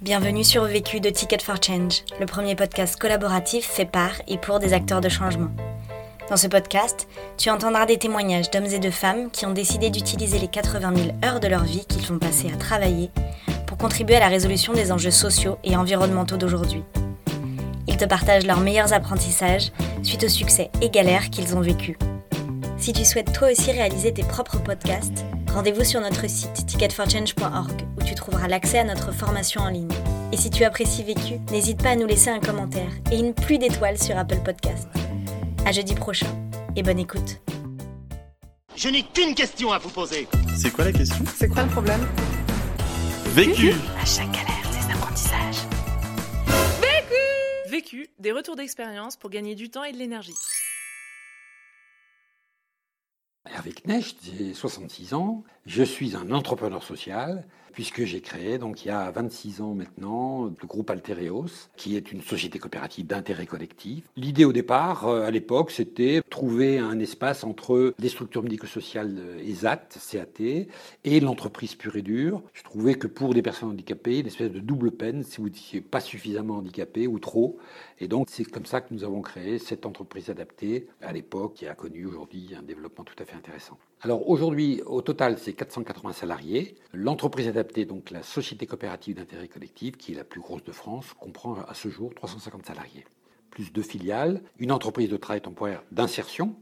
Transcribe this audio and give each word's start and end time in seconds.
Bienvenue 0.00 0.44
sur 0.44 0.64
Vécu 0.64 0.98
de 0.98 1.10
Ticket 1.10 1.42
for 1.42 1.62
Change, 1.62 2.04
le 2.18 2.24
premier 2.24 2.56
podcast 2.56 2.98
collaboratif 2.98 3.66
fait 3.66 3.84
par 3.84 4.12
et 4.26 4.38
pour 4.38 4.58
des 4.58 4.72
acteurs 4.72 5.02
de 5.02 5.10
changement. 5.10 5.50
Dans 6.30 6.38
ce 6.38 6.46
podcast, 6.46 7.06
tu 7.36 7.50
entendras 7.50 7.84
des 7.84 7.98
témoignages 7.98 8.50
d'hommes 8.50 8.64
et 8.64 8.78
de 8.78 8.90
femmes 8.90 9.30
qui 9.30 9.44
ont 9.44 9.52
décidé 9.52 9.90
d'utiliser 9.90 10.38
les 10.38 10.48
80 10.48 10.94
000 10.96 11.08
heures 11.22 11.38
de 11.38 11.48
leur 11.48 11.64
vie 11.64 11.84
qu'ils 11.84 12.10
ont 12.14 12.18
passées 12.18 12.50
à 12.50 12.56
travailler 12.56 13.10
pour 13.66 13.76
contribuer 13.76 14.16
à 14.16 14.20
la 14.20 14.28
résolution 14.28 14.72
des 14.72 14.90
enjeux 14.90 15.10
sociaux 15.10 15.58
et 15.64 15.76
environnementaux 15.76 16.38
d'aujourd'hui. 16.38 16.82
Ils 17.86 17.98
te 17.98 18.06
partagent 18.06 18.46
leurs 18.46 18.60
meilleurs 18.60 18.94
apprentissages 18.94 19.70
suite 20.02 20.24
aux 20.24 20.28
succès 20.28 20.70
et 20.80 20.88
galères 20.88 21.28
qu'ils 21.28 21.54
ont 21.54 21.60
vécus. 21.60 21.98
Si 22.78 22.94
tu 22.94 23.04
souhaites 23.04 23.34
toi 23.34 23.50
aussi 23.52 23.70
réaliser 23.70 24.14
tes 24.14 24.24
propres 24.24 24.62
podcasts, 24.62 25.26
rendez-vous 25.54 25.84
sur 25.84 26.00
notre 26.00 26.28
site 26.28 26.66
ticketforchange.org 26.66 27.86
où 27.98 28.04
tu 28.04 28.14
trouveras 28.14 28.48
l'accès 28.48 28.78
à 28.78 28.84
notre 28.84 29.12
formation 29.12 29.60
en 29.62 29.68
ligne. 29.68 29.92
Et 30.32 30.36
si 30.36 30.50
tu 30.50 30.64
apprécies 30.64 31.02
Vécu, 31.02 31.38
n'hésite 31.50 31.82
pas 31.82 31.90
à 31.90 31.96
nous 31.96 32.06
laisser 32.06 32.30
un 32.30 32.40
commentaire 32.40 32.90
et 33.10 33.18
une 33.18 33.34
pluie 33.34 33.58
d'étoiles 33.58 33.98
sur 33.98 34.16
Apple 34.16 34.40
Podcasts. 34.44 34.88
À 35.66 35.72
jeudi 35.72 35.94
prochain 35.94 36.28
et 36.76 36.82
bonne 36.82 36.98
écoute. 36.98 37.40
Je 38.76 38.88
n'ai 38.88 39.02
qu'une 39.02 39.34
question 39.34 39.72
à 39.72 39.78
vous 39.78 39.90
poser. 39.90 40.28
C'est 40.56 40.70
quoi 40.70 40.84
la 40.84 40.92
question? 40.92 41.24
C'est 41.36 41.48
quoi 41.48 41.64
le 41.64 41.68
problème? 41.68 42.06
Vécu 43.34 43.72
À 44.00 44.04
chaque 44.04 44.30
galère, 44.30 44.70
des 44.72 44.92
apprentissages. 44.94 45.66
Vécu, 47.68 48.08
des 48.18 48.32
retours 48.32 48.56
d'expérience 48.56 49.16
pour 49.16 49.30
gagner 49.30 49.54
du 49.54 49.70
temps 49.70 49.84
et 49.84 49.92
de 49.92 49.98
l'énergie. 49.98 50.34
Avec 53.46 53.86
Necht, 53.86 54.18
j'ai 54.22 54.52
66 54.52 55.14
ans. 55.14 55.44
Je 55.66 55.82
suis 55.82 56.14
un 56.14 56.30
entrepreneur 56.30 56.82
social 56.82 57.44
puisque 57.72 58.04
j'ai 58.04 58.20
créé, 58.20 58.58
donc 58.58 58.84
il 58.84 58.88
y 58.88 58.90
a 58.90 59.10
26 59.10 59.60
ans 59.60 59.74
maintenant, 59.74 60.44
le 60.46 60.66
groupe 60.66 60.90
Altereos, 60.90 61.68
qui 61.76 61.96
est 61.96 62.12
une 62.12 62.20
société 62.20 62.58
coopérative 62.58 63.06
d'intérêt 63.06 63.46
collectif. 63.46 64.04
L'idée 64.16 64.44
au 64.44 64.52
départ, 64.52 65.06
euh, 65.06 65.24
à 65.24 65.30
l'époque, 65.30 65.70
c'était 65.70 66.20
trouver 66.30 66.78
un 66.78 66.98
espace 66.98 67.44
entre 67.44 67.94
des 67.98 68.08
structures 68.08 68.42
médico-sociales 68.42 69.18
ESAT, 69.44 69.88
CAT, 70.10 70.66
et 71.04 71.20
l'entreprise 71.20 71.74
pure 71.74 71.96
et 71.96 72.02
dure. 72.02 72.42
Je 72.52 72.62
trouvais 72.62 72.94
que 72.94 73.06
pour 73.06 73.34
des 73.34 73.42
personnes 73.42 73.70
handicapées, 73.70 74.18
une 74.18 74.26
espèce 74.26 74.50
de 74.50 74.60
double 74.60 74.90
peine 74.90 75.22
si 75.22 75.38
vous 75.38 75.44
n'étiez 75.44 75.80
pas 75.80 76.00
suffisamment 76.00 76.58
handicapé 76.58 77.06
ou 77.06 77.18
trop. 77.18 77.58
Et 78.00 78.08
donc 78.08 78.28
c'est 78.30 78.44
comme 78.44 78.66
ça 78.66 78.80
que 78.80 78.92
nous 78.92 79.04
avons 79.04 79.20
créé 79.20 79.58
cette 79.58 79.86
entreprise 79.86 80.30
adaptée 80.30 80.88
à 81.02 81.12
l'époque 81.12 81.54
qui 81.54 81.66
a 81.66 81.74
connu 81.74 82.06
aujourd'hui 82.06 82.50
un 82.58 82.62
développement 82.62 83.04
tout 83.04 83.14
à 83.22 83.24
fait 83.24 83.29
intéressant. 83.34 83.78
Alors 84.02 84.28
aujourd'hui, 84.28 84.82
au 84.86 85.02
total, 85.02 85.38
c'est 85.38 85.52
480 85.52 86.12
salariés. 86.12 86.74
L'entreprise 86.92 87.48
adaptée, 87.48 87.84
donc 87.84 88.10
la 88.10 88.22
société 88.22 88.66
coopérative 88.66 89.16
d'intérêt 89.16 89.48
collectif, 89.48 89.96
qui 89.96 90.12
est 90.12 90.16
la 90.16 90.24
plus 90.24 90.40
grosse 90.40 90.64
de 90.64 90.72
France, 90.72 91.12
comprend 91.18 91.56
à 91.68 91.74
ce 91.74 91.88
jour 91.88 92.14
350 92.14 92.66
salariés. 92.66 93.04
Plus 93.50 93.72
deux 93.72 93.82
filiales, 93.82 94.42
une 94.58 94.72
entreprise 94.72 95.10
de 95.10 95.16
travail 95.16 95.42
temporaire 95.42 95.82
d'insertion, 95.92 96.56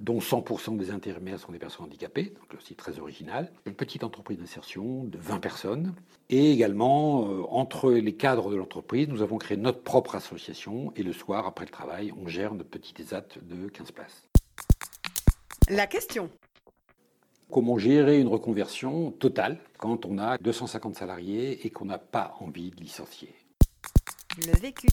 dont 0.00 0.18
100% 0.18 0.76
des 0.76 0.90
intérimaires 0.90 1.38
sont 1.38 1.52
des 1.52 1.58
personnes 1.58 1.86
handicapées, 1.86 2.34
donc 2.38 2.58
aussi 2.58 2.74
très 2.74 2.98
original. 2.98 3.50
Une 3.64 3.74
petite 3.74 4.04
entreprise 4.04 4.38
d'insertion 4.38 5.04
de 5.04 5.16
20 5.16 5.38
personnes. 5.38 5.94
Et 6.28 6.52
également, 6.52 7.28
euh, 7.28 7.42
entre 7.48 7.92
les 7.92 8.14
cadres 8.14 8.50
de 8.50 8.56
l'entreprise, 8.56 9.08
nous 9.08 9.22
avons 9.22 9.38
créé 9.38 9.56
notre 9.56 9.82
propre 9.82 10.16
association. 10.16 10.92
Et 10.96 11.02
le 11.02 11.12
soir, 11.12 11.46
après 11.46 11.64
le 11.64 11.70
travail, 11.70 12.12
on 12.20 12.26
gère 12.26 12.54
notre 12.54 12.70
petite 12.70 13.00
ESAT 13.00 13.38
de 13.42 13.68
15 13.68 13.92
places. 13.92 14.28
La 15.70 15.86
question. 15.86 16.28
Comment 17.50 17.78
gérer 17.78 18.20
une 18.20 18.28
reconversion 18.28 19.12
totale 19.12 19.58
quand 19.78 20.04
on 20.04 20.18
a 20.18 20.36
250 20.36 20.96
salariés 20.96 21.66
et 21.66 21.70
qu'on 21.70 21.86
n'a 21.86 21.96
pas 21.96 22.36
envie 22.40 22.70
de 22.70 22.82
licencier? 22.82 23.34
Le 24.46 24.52
vécu. 24.60 24.88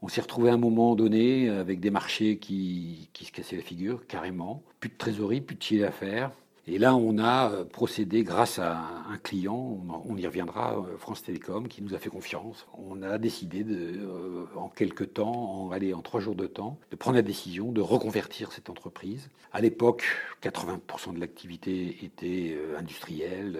On 0.00 0.08
s'est 0.08 0.22
retrouvé 0.22 0.50
à 0.50 0.54
un 0.54 0.58
moment 0.58 0.96
donné 0.96 1.48
avec 1.48 1.78
des 1.78 1.90
marchés 1.90 2.38
qui, 2.38 3.10
qui 3.12 3.24
se 3.24 3.30
cassaient 3.30 3.56
la 3.56 3.62
figure, 3.62 4.08
carrément. 4.08 4.64
Plus 4.80 4.90
de 4.90 4.96
trésorerie, 4.96 5.40
plus 5.40 5.54
de 5.54 5.62
chiffre 5.62 5.84
d'affaires. 5.84 6.32
Et 6.68 6.78
là, 6.78 6.94
on 6.94 7.18
a 7.18 7.50
euh, 7.50 7.64
procédé 7.64 8.22
grâce 8.22 8.60
à 8.60 8.78
un 9.10 9.18
client, 9.18 9.80
on, 10.08 10.16
y 10.16 10.24
reviendra, 10.24 10.78
euh, 10.78 10.96
France 10.96 11.24
Télécom, 11.24 11.66
qui 11.66 11.82
nous 11.82 11.92
a 11.92 11.98
fait 11.98 12.08
confiance. 12.08 12.68
On 12.78 13.02
a 13.02 13.18
décidé, 13.18 13.64
euh, 13.66 14.44
en 14.54 14.68
quelques 14.68 15.14
temps, 15.14 15.32
en, 15.32 15.72
allez, 15.72 15.92
en 15.92 16.02
trois 16.02 16.20
jours 16.20 16.36
de 16.36 16.46
temps, 16.46 16.78
de 16.92 16.96
prendre 16.96 17.16
la 17.16 17.22
décision 17.22 17.72
de 17.72 17.80
reconvertir 17.80 18.52
cette 18.52 18.70
entreprise. 18.70 19.28
À 19.52 19.60
l'époque, 19.60 20.04
80% 20.40 21.14
de 21.14 21.18
l'activité 21.20 22.04
était 22.04 22.56
industrielle, 22.78 23.58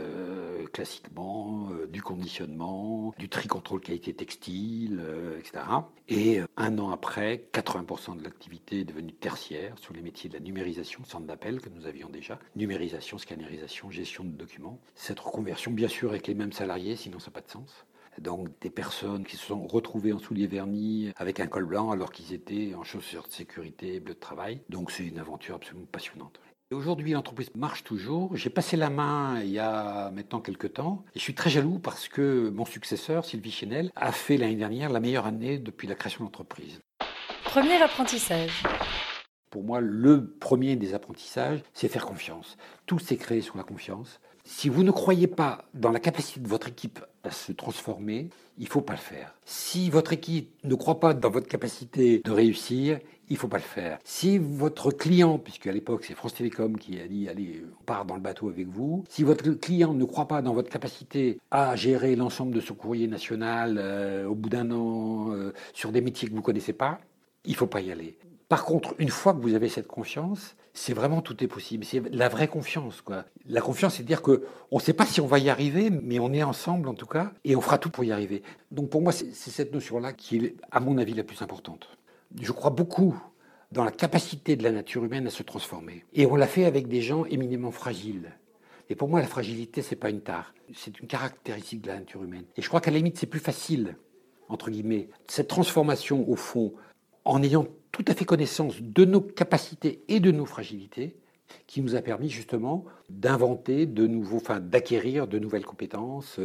classiquement, 0.73 1.69
du 1.91 2.01
conditionnement, 2.01 3.13
du 3.19 3.29
tri-contrôle 3.29 3.81
qualité 3.81 4.15
textile, 4.15 5.03
etc. 5.39 5.65
Et 6.09 6.41
un 6.57 6.79
an 6.79 6.91
après, 6.91 7.45
80% 7.53 8.17
de 8.17 8.25
l'activité 8.25 8.81
est 8.81 8.85
devenue 8.85 9.13
tertiaire 9.13 9.79
sur 9.79 9.93
les 9.93 10.01
métiers 10.01 10.31
de 10.31 10.35
la 10.35 10.41
numérisation, 10.41 11.05
centre 11.05 11.27
d'appel 11.27 11.61
que 11.61 11.69
nous 11.69 11.87
avions 11.87 12.09
déjà, 12.09 12.39
numérisation, 12.57 12.92
scannérisation, 13.01 13.91
gestion 13.91 14.25
de 14.25 14.31
documents. 14.31 14.79
Cette 14.95 15.21
reconversion, 15.21 15.71
bien 15.71 15.89
sûr, 15.89 16.11
avec 16.11 16.27
les 16.27 16.35
mêmes 16.35 16.53
salariés, 16.53 16.97
sinon 16.97 17.19
ça 17.19 17.31
n'a 17.31 17.35
pas 17.35 17.41
de 17.41 17.51
sens. 17.51 17.87
Donc 18.19 18.49
des 18.61 18.71
personnes 18.71 19.25
qui 19.25 19.37
se 19.37 19.47
sont 19.47 19.67
retrouvées 19.67 20.13
en 20.13 20.19
souliers 20.19 20.47
vernis 20.47 21.13
avec 21.17 21.41
un 21.41 21.47
col 21.47 21.65
blanc 21.65 21.91
alors 21.91 22.13
qu'ils 22.13 22.35
étaient 22.35 22.75
en 22.75 22.85
chaussures 22.85 23.27
de 23.27 23.33
sécurité, 23.33 24.01
bleu 24.01 24.15
de 24.15 24.21
travail. 24.21 24.61
Donc 24.69 24.91
c'est 24.91 25.07
une 25.07 25.19
aventure 25.19 25.57
absolument 25.57 25.87
passionnante. 25.91 26.39
Et 26.71 26.75
Aujourd'hui, 26.75 27.13
l'entreprise 27.13 27.51
marche 27.55 27.85
toujours. 27.85 28.35
J'ai 28.35 28.49
passé 28.49 28.77
la 28.77 28.89
main 28.89 29.41
il 29.43 29.51
y 29.51 29.59
a 29.59 30.11
maintenant 30.11 30.41
quelques 30.41 30.75
temps. 30.75 31.05
Et 31.15 31.19
je 31.19 31.23
suis 31.23 31.35
très 31.35 31.51
jaloux 31.51 31.79
parce 31.79 32.09
que 32.09 32.49
mon 32.51 32.65
successeur, 32.65 33.25
Sylvie 33.25 33.51
Chenel, 33.51 33.91
a 33.95 34.13
fait 34.13 34.37
l'année 34.37 34.57
dernière 34.57 34.91
la 34.91 35.01
meilleure 35.01 35.27
année 35.27 35.59
depuis 35.59 35.87
la 35.87 35.95
création 35.95 36.21
de 36.21 36.25
l'entreprise. 36.25 36.81
Premier 37.45 37.83
apprentissage. 37.83 38.63
Pour 39.53 39.65
moi, 39.65 39.83
le 39.83 40.27
premier 40.41 40.77
des 40.77 40.95
apprentissages, 40.95 41.61
c'est 41.75 41.89
faire 41.89 42.07
confiance. 42.07 42.57
Tout 42.87 42.99
s'est 42.99 43.19
créé 43.19 43.43
sur 43.43 43.59
la 43.59 43.65
confiance. 43.65 44.19
Si 44.45 44.71
vous 44.71 44.83
ne 44.83 44.91
croyez 44.91 45.27
pas 45.27 45.67
dans 45.75 45.91
la 45.91 46.01
capacité 46.01 46.41
de 46.41 46.49
votre 46.49 46.69
équipe 46.69 47.01
à 47.23 47.31
se 47.31 47.53
transformer, 47.53 48.31
il 48.57 48.65
ne 48.65 48.71
faut 48.71 48.81
pas 48.81 48.95
le 48.95 48.99
faire. 48.99 49.35
Si 49.45 49.91
votre 49.91 50.15
équipe 50.15 50.51
ne 50.65 50.75
croit 50.75 51.01
pas 51.01 51.13
dans 51.13 51.29
votre 51.29 51.49
capacité 51.49 52.23
de 52.25 52.31
réussir, 52.31 52.99
il 53.29 53.35
ne 53.35 53.39
faut 53.39 53.47
pas 53.47 53.59
le 53.59 53.63
faire. 53.63 53.99
Si 54.05 54.39
votre 54.39 54.91
client, 54.91 55.39
puisque 55.39 55.67
à 55.67 55.73
l'époque 55.73 56.05
c'est 56.07 56.15
France 56.15 56.33
Télécom 56.33 56.79
qui 56.79 56.99
a 56.99 57.07
dit 57.07 57.29
allez, 57.29 57.63
on 57.79 57.85
part 57.85 58.07
dans 58.07 58.15
le 58.15 58.23
bateau 58.23 58.49
avec 58.49 58.69
vous, 58.69 59.05
si 59.11 59.23
votre 59.23 59.51
client 59.51 59.93
ne 59.93 60.05
croit 60.07 60.29
pas 60.29 60.41
dans 60.41 60.55
votre 60.55 60.71
capacité 60.71 61.39
à 61.51 61.77
gérer 61.77 62.17
l'ensemble 62.17 62.55
de 62.55 62.61
son 62.63 62.75
courrier 62.75 63.07
national 63.07 63.77
euh, 63.79 64.27
au 64.27 64.35
bout 64.35 64.49
d'un 64.49 64.71
an 64.71 65.31
euh, 65.33 65.53
sur 65.75 65.93
des 65.93 66.01
métiers 66.01 66.27
que 66.29 66.33
vous 66.33 66.41
ne 66.41 66.45
connaissez 66.45 66.73
pas, 66.73 67.01
il 67.45 67.53
ne 67.53 67.57
faut 67.57 67.67
pas 67.67 67.83
y 67.83 67.93
aller. 67.93 68.17
Par 68.53 68.67
contre, 68.67 68.95
une 68.99 69.09
fois 69.09 69.33
que 69.33 69.41
vous 69.41 69.55
avez 69.55 69.71
cette 69.71 69.87
confiance, 69.87 70.57
c'est 70.75 70.93
vraiment 70.93 71.23
tout 71.23 71.43
est 71.43 71.49
possible. 71.49 71.87
C'est 71.87 72.03
la 72.11 72.29
vraie 72.29 72.49
confiance. 72.49 73.01
Quoi. 73.01 73.25
La 73.47 73.63
confiance, 73.63 73.95
c'est 73.95 74.03
dire 74.03 74.21
que 74.21 74.45
on 74.71 74.77
ne 74.77 74.83
sait 74.83 74.93
pas 74.93 75.07
si 75.07 75.23
on 75.23 75.27
va 75.27 75.39
y 75.39 75.49
arriver, 75.49 75.89
mais 75.89 76.19
on 76.19 76.35
est 76.35 76.43
ensemble 76.43 76.87
en 76.91 76.93
tout 76.93 77.07
cas, 77.07 77.33
et 77.45 77.57
on 77.57 77.63
fera 77.63 77.79
tout 77.79 77.89
pour 77.89 78.05
y 78.05 78.13
arriver. 78.13 78.43
Donc 78.71 78.91
pour 78.91 79.01
moi, 79.01 79.11
c'est 79.11 79.35
c'est 79.35 79.51
cette 79.51 79.73
notion-là 79.73 80.13
qui 80.13 80.37
est, 80.37 80.57
à 80.71 80.81
mon 80.81 80.99
avis, 80.99 81.15
la 81.15 81.25
plus 81.25 81.41
importante. 81.41 81.97
Je 82.39 82.53
crois 82.53 82.69
beaucoup 82.69 83.19
dans 83.71 83.85
la 83.85 83.91
capacité 83.91 84.55
de 84.55 84.65
la 84.65 84.71
nature 84.71 85.03
humaine 85.03 85.27
à 85.27 85.31
se 85.31 85.43
transformer. 85.43 86.05
Et 86.13 86.27
on 86.27 86.37
l'a 86.37 86.47
fait 86.47 86.67
avec 86.67 86.89
des 86.89 87.01
gens 87.01 87.25
éminemment 87.25 87.71
fragiles. 87.71 88.33
Et 88.91 88.97
pour 88.97 89.09
moi, 89.09 89.23
la 89.23 89.29
fragilité, 89.29 89.81
c'est 89.81 89.97
pas 89.97 90.11
une 90.11 90.21
tare. 90.21 90.53
C'est 90.75 91.01
une 91.01 91.07
caractéristique 91.07 91.81
de 91.81 91.89
la 91.89 92.01
nature 92.01 92.23
humaine. 92.23 92.45
Et 92.59 92.61
je 92.61 92.69
crois 92.69 92.83
qu'à 92.83 92.91
la 92.91 92.99
limite, 92.99 93.17
c'est 93.17 93.25
plus 93.25 93.41
facile, 93.41 93.97
entre 94.51 94.71
guillemets, 94.71 95.09
cette 95.27 95.49
transformation, 95.49 96.29
au 96.29 96.37
fond, 96.37 96.75
en 97.25 97.43
ayant 97.43 97.67
tout 97.93 98.05
à 98.09 98.15
fait 98.15 98.25
connaissance 98.25 98.81
de 98.81 99.05
nos 99.05 99.21
capacités 99.21 100.03
et 100.09 100.21
de 100.21 100.31
nos 100.31 100.47
fragilités, 100.47 101.17
qui 101.67 101.83
nous 101.83 101.95
a 101.95 102.01
permis 102.01 102.31
justement 102.31 102.85
d'inventer 103.11 103.87
de 103.87 104.07
nouveaux, 104.07 104.39
enfin 104.39 104.61
d'acquérir 104.61 105.27
de 105.27 105.39
nouvelles 105.39 105.67
compétences. 105.67 106.41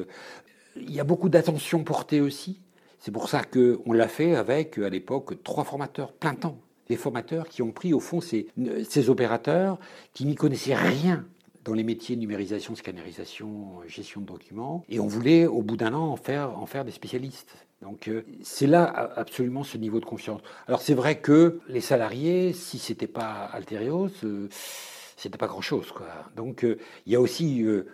Il 0.76 0.92
y 0.92 1.00
a 1.00 1.04
beaucoup 1.04 1.30
d'attention 1.30 1.84
portée 1.84 2.22
aussi. 2.22 2.62
C'est 3.00 3.12
pour 3.12 3.30
ça 3.30 3.44
qu'on 3.44 3.94
l'a 3.94 4.08
fait 4.08 4.36
avec, 4.36 4.78
à 4.78 4.90
l'époque, 4.90 5.42
trois 5.44 5.64
formateurs 5.64 6.12
plein 6.12 6.36
temps. 6.36 6.60
Des 6.90 6.98
formateurs 6.98 7.48
qui 7.48 7.62
ont 7.62 7.72
pris, 7.72 7.94
au 7.94 8.00
fond, 8.00 8.22
ces, 8.22 8.48
ces 8.88 9.10
opérateurs 9.10 9.80
qui 10.14 10.26
n'y 10.26 10.36
connaissaient 10.36 10.76
rien 10.76 11.26
dans 11.68 11.74
les 11.74 11.84
métiers 11.84 12.16
numérisation, 12.16 12.76
scannérisation, 12.76 13.82
gestion 13.88 14.22
de 14.22 14.26
documents. 14.26 14.86
Et 14.88 15.00
on 15.02 15.08
voulait, 15.08 15.46
au 15.46 15.62
bout 15.62 15.76
d'un 15.76 15.94
an, 15.94 16.08
en 16.14 16.16
faire, 16.16 16.86
des 16.86 16.92
spécialistes. 16.92 17.56
Donc 17.82 18.08
euh, 18.08 18.24
c'est 18.42 18.66
là 18.66 18.86
absolument 19.16 19.64
ce 19.64 19.78
niveau 19.78 20.00
de 20.00 20.06
confiance. 20.06 20.42
Alors 20.68 20.82
c'est 20.82 20.96
vrai 20.96 21.20
que 21.20 21.60
les 21.68 21.82
salariés, 21.82 22.54
si 22.54 22.80
c'était 22.80 23.06
pas 23.06 23.44
Alterios, 23.54 24.10
euh, 24.24 24.48
c'était 25.16 25.38
pas 25.38 25.46
grand-chose. 25.46 25.94
Donc 26.36 26.64
euh, 26.64 26.80
il 27.06 27.14
y 27.14 27.16
a 27.16 27.22
aussi 27.22 27.62
euh, 27.64 27.86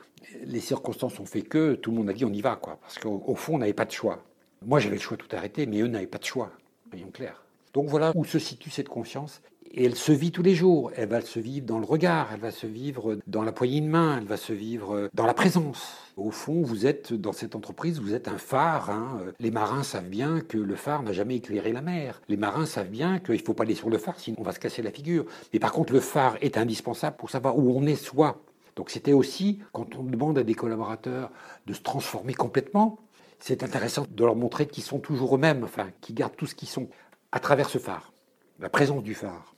les 0.46 0.62
circonstances 0.62 1.20
ont 1.20 1.26
fait 1.26 1.42
que 1.42 1.74
tout 1.74 1.92
le 1.92 1.98
monde 1.98 2.10
a 2.10 2.14
dit 2.14 2.24
on 2.24 2.32
y 2.32 2.42
va, 2.42 2.56
quoi, 2.56 2.78
parce 2.80 2.98
qu'au 2.98 3.22
au 3.26 3.36
fond 3.36 3.56
on 3.56 3.58
n'avait 3.58 3.74
pas 3.74 3.86
de 3.86 3.92
choix. 3.92 4.24
Moi 4.66 4.80
j'avais 4.80 4.96
le 4.96 5.02
choix 5.02 5.18
de 5.18 5.24
tout 5.24 5.36
arrêter, 5.36 5.66
mais 5.66 5.82
eux 5.82 5.88
n'avaient 5.88 6.08
pas 6.08 6.20
de 6.20 6.26
choix. 6.26 6.52
Soyons 6.92 7.12
clairs. 7.12 7.44
Donc 7.74 7.88
voilà 7.90 8.14
où 8.16 8.24
se 8.24 8.40
situe 8.40 8.70
cette 8.70 8.88
confiance. 8.88 9.42
Et 9.76 9.86
elle 9.86 9.96
se 9.96 10.12
vit 10.12 10.32
tous 10.32 10.44
les 10.44 10.54
jours. 10.54 10.92
Elle 10.96 11.10
va 11.10 11.22
se 11.22 11.40
vivre 11.40 11.66
dans 11.66 11.80
le 11.80 11.86
regard, 11.86 12.30
elle 12.32 12.40
va 12.40 12.52
se 12.52 12.68
vivre 12.68 13.18
dans 13.26 13.42
la 13.42 13.52
poignée 13.52 13.82
de 13.82 13.88
main, 13.88 14.20
elle 14.20 14.28
va 14.28 14.38
se 14.38 14.54
vivre 14.54 15.10
dans 15.16 15.26
la 15.26 15.34
présence. 15.34 15.96
Au 16.16 16.30
fond, 16.30 16.62
vous 16.62 16.86
êtes 16.86 17.12
dans 17.12 17.32
cette 17.32 17.56
entreprise, 17.56 18.00
vous 18.00 18.14
êtes 18.14 18.28
un 18.28 18.38
phare. 18.38 18.92
hein. 18.92 19.20
Les 19.40 19.50
marins 19.50 19.82
savent 19.82 20.10
bien 20.10 20.42
que 20.42 20.60
le 20.60 20.76
phare 20.76 21.02
n'a 21.02 21.12
jamais 21.12 21.38
éclairé 21.38 21.74
la 21.74 21.82
mer. 21.82 22.22
Les 22.30 22.38
marins 22.38 22.68
savent 22.68 22.90
bien 22.90 23.18
qu'il 23.18 23.34
ne 23.34 23.42
faut 23.42 23.56
pas 23.56 23.64
aller 23.64 23.74
sur 23.74 23.90
le 23.90 23.98
phare, 23.98 24.20
sinon 24.20 24.38
on 24.40 24.44
va 24.44 24.52
se 24.52 24.60
casser 24.60 24.84
la 24.84 24.92
figure. 24.92 25.26
Mais 25.52 25.60
par 25.60 25.72
contre, 25.72 25.92
le 25.92 26.00
phare 26.00 26.38
est 26.42 26.60
indispensable 26.60 27.18
pour 27.18 27.32
savoir 27.32 27.58
où 27.58 27.76
on 27.76 27.88
est 27.88 27.96
soi. 27.96 28.44
Donc 28.76 28.92
c'était 28.92 29.14
aussi, 29.14 29.60
quand 29.72 29.96
on 29.96 30.04
demande 30.04 30.38
à 30.38 30.44
des 30.44 30.54
collaborateurs 30.54 31.32
de 31.66 31.74
se 31.74 31.82
transformer 31.82 32.36
complètement, 32.36 33.00
c'est 33.40 33.64
intéressant 33.64 34.06
de 34.08 34.24
leur 34.24 34.36
montrer 34.36 34.68
qu'ils 34.68 34.84
sont 34.84 35.00
toujours 35.00 35.36
eux-mêmes, 35.36 35.64
enfin, 35.64 35.88
qu'ils 36.00 36.14
gardent 36.14 36.36
tout 36.36 36.46
ce 36.46 36.54
qu'ils 36.54 36.70
sont 36.70 36.90
à 37.32 37.40
travers 37.40 37.70
ce 37.70 37.80
phare, 37.80 38.14
la 38.60 38.70
présence 38.70 39.04
du 39.04 39.16
phare. 39.16 39.53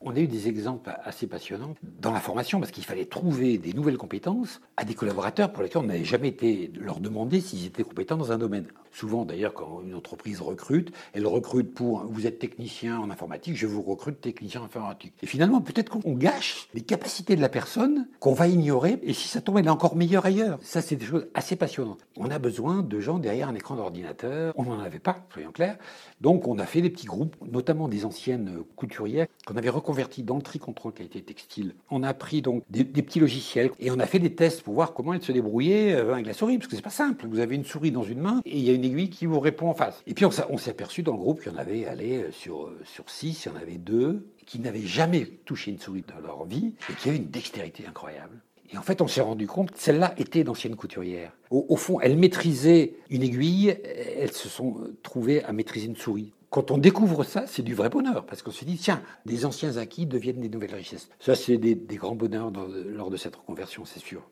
On 0.00 0.14
a 0.14 0.20
eu 0.20 0.26
des 0.26 0.46
exemples 0.48 0.90
assez 1.04 1.26
passionnants 1.26 1.74
dans 2.00 2.12
la 2.12 2.20
formation 2.20 2.60
parce 2.60 2.70
qu'il 2.70 2.84
fallait 2.84 3.06
trouver 3.06 3.56
des 3.56 3.72
nouvelles 3.72 3.96
compétences 3.96 4.60
à 4.76 4.84
des 4.84 4.94
collaborateurs 4.94 5.52
pour 5.52 5.62
lesquels 5.62 5.82
on 5.82 5.86
n'avait 5.86 6.04
jamais 6.04 6.28
été 6.28 6.70
leur 6.78 7.00
demander 7.00 7.40
s'ils 7.40 7.64
étaient 7.64 7.82
compétents 7.82 8.18
dans 8.18 8.30
un 8.30 8.38
domaine. 8.38 8.66
Souvent 8.96 9.26
d'ailleurs 9.26 9.52
quand 9.52 9.82
une 9.84 9.94
entreprise 9.94 10.40
recrute, 10.40 10.90
elle 11.12 11.26
recrute 11.26 11.74
pour 11.74 12.06
vous 12.06 12.26
êtes 12.26 12.38
technicien 12.38 12.98
en 12.98 13.10
informatique, 13.10 13.54
je 13.54 13.66
vous 13.66 13.82
recrute 13.82 14.22
technicien 14.22 14.62
en 14.62 14.64
informatique. 14.64 15.12
Et 15.22 15.26
finalement 15.26 15.60
peut-être 15.60 15.90
qu'on 15.90 16.14
gâche 16.14 16.70
les 16.72 16.80
capacités 16.80 17.36
de 17.36 17.42
la 17.42 17.50
personne 17.50 18.08
qu'on 18.20 18.32
va 18.32 18.48
ignorer 18.48 18.98
et 19.02 19.12
si 19.12 19.28
ça 19.28 19.42
tombe 19.42 19.58
elle 19.58 19.66
est 19.66 19.68
encore 19.68 19.96
meilleure 19.96 20.24
ailleurs. 20.24 20.58
Ça 20.62 20.80
c'est 20.80 20.96
des 20.96 21.04
choses 21.04 21.26
assez 21.34 21.56
passionnantes. 21.56 22.06
On 22.16 22.30
a 22.30 22.38
besoin 22.38 22.80
de 22.80 22.98
gens 22.98 23.18
derrière 23.18 23.50
un 23.50 23.54
écran 23.54 23.76
d'ordinateur, 23.76 24.54
on 24.56 24.62
n'en 24.62 24.80
avait 24.80 24.98
pas, 24.98 25.26
soyons 25.30 25.52
clairs. 25.52 25.76
Donc 26.22 26.48
on 26.48 26.58
a 26.58 26.64
fait 26.64 26.80
des 26.80 26.88
petits 26.88 27.06
groupes, 27.06 27.36
notamment 27.52 27.88
des 27.88 28.06
anciennes 28.06 28.60
couturières 28.76 29.26
qu'on 29.46 29.56
avait 29.56 29.68
reconverties 29.68 30.22
dans 30.22 30.36
le 30.36 30.42
tri-contrôle 30.42 30.94
qualité 30.94 31.20
textile. 31.20 31.74
On 31.90 32.02
a 32.02 32.14
pris 32.14 32.40
donc 32.40 32.62
des, 32.70 32.84
petits 32.84 33.20
logiciels 33.20 33.72
et 33.78 33.90
on 33.90 33.98
a 33.98 34.06
fait 34.06 34.20
des 34.20 34.34
tests 34.34 34.62
pour 34.62 34.72
voir 34.72 34.94
comment 34.94 35.12
elles 35.12 35.22
se 35.22 35.32
débrouillaient 35.32 35.92
avec 35.96 36.24
la 36.24 36.32
souris, 36.32 36.56
parce 36.56 36.68
que 36.68 36.76
c'est 36.76 36.80
pas 36.80 36.88
simple. 36.88 37.26
Vous 37.28 37.40
avez 37.40 37.56
une 37.56 37.66
souris 37.66 37.90
dans 37.90 38.02
une 38.02 38.20
main 38.20 38.40
et 38.46 38.56
il 38.56 38.64
y 38.64 38.70
a 38.70 38.72
une 38.72 38.85
aiguille 38.86 39.10
qui 39.10 39.26
vous 39.26 39.40
répond 39.40 39.68
en 39.68 39.74
face. 39.74 40.02
Et 40.06 40.14
puis 40.14 40.24
on, 40.24 40.30
s'est 40.30 40.70
aperçu 40.70 41.02
dans 41.02 41.12
le 41.12 41.18
groupe 41.18 41.42
qu'il 41.42 41.52
y 41.52 41.54
en 41.54 41.58
avait, 41.58 41.86
allez, 41.86 42.26
sur, 42.32 42.72
sur 42.84 43.08
six, 43.10 43.44
il 43.44 43.48
y 43.48 43.52
en 43.52 43.56
avait 43.56 43.78
deux 43.78 44.26
qui 44.46 44.60
n'avaient 44.60 44.86
jamais 44.86 45.26
touché 45.44 45.70
une 45.70 45.78
souris 45.78 46.04
dans 46.06 46.20
leur 46.20 46.44
vie 46.44 46.74
et 46.88 46.94
qui 46.94 47.08
avaient 47.08 47.18
une 47.18 47.28
dextérité 47.30 47.84
incroyable. 47.86 48.40
Et 48.72 48.78
en 48.78 48.82
fait, 48.82 49.00
on 49.00 49.06
s'est 49.06 49.20
rendu 49.20 49.46
compte 49.46 49.70
que 49.70 49.78
celle-là 49.78 50.14
était 50.16 50.44
d'ancienne 50.44 50.76
couturière. 50.76 51.32
Au, 51.50 51.76
fond, 51.76 52.00
elles 52.00 52.16
maîtrisaient 52.16 52.94
une 53.10 53.22
aiguille, 53.22 53.68
elles 53.68 54.32
se 54.32 54.48
sont 54.48 54.76
trouvées 55.02 55.44
à 55.44 55.52
maîtriser 55.52 55.86
une 55.86 55.96
souris. 55.96 56.32
Quand 56.50 56.70
on 56.70 56.78
découvre 56.78 57.22
ça, 57.24 57.46
c'est 57.46 57.62
du 57.62 57.74
vrai 57.74 57.90
bonheur, 57.90 58.24
parce 58.26 58.42
qu'on 58.42 58.50
se 58.50 58.64
dit, 58.64 58.76
tiens, 58.76 59.02
des 59.24 59.44
anciens 59.44 59.76
acquis 59.76 60.06
deviennent 60.06 60.40
des 60.40 60.48
nouvelles 60.48 60.74
richesses. 60.74 61.08
Ça, 61.20 61.34
c'est 61.34 61.58
des, 61.58 61.74
des, 61.74 61.96
grands 61.96 62.16
bonheurs 62.16 62.50
lors 62.50 63.10
de 63.10 63.16
cette 63.16 63.36
reconversion, 63.36 63.84
c'est 63.84 64.00
sûr. 64.00 64.22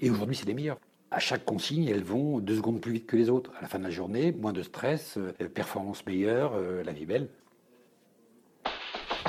Et 0.00 0.10
aujourd'hui, 0.10 0.36
c'est 0.36 0.46
les 0.46 0.54
meilleurs. 0.54 0.78
À 1.10 1.18
chaque 1.20 1.44
consigne, 1.44 1.86
elles 1.86 2.02
vont 2.02 2.40
deux 2.40 2.56
secondes 2.56 2.80
plus 2.80 2.92
vite 2.92 3.06
que 3.06 3.16
les 3.16 3.30
autres. 3.30 3.52
À 3.58 3.62
la 3.62 3.68
fin 3.68 3.78
de 3.78 3.84
la 3.84 3.90
journée, 3.90 4.32
moins 4.32 4.52
de 4.52 4.62
stress, 4.62 5.18
euh, 5.18 5.32
performance 5.48 6.04
meilleure, 6.06 6.52
euh, 6.54 6.82
la 6.82 6.92
vie 6.92 7.06
belle. 7.06 7.28